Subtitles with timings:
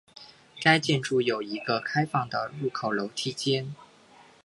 [0.63, 3.75] 该建筑有一个开放的入口楼梯间。